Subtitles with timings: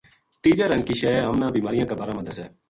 [0.43, 2.43] تیجا رنگ کی شے ہم نا بیماریاں کا بارہ ما دسے۔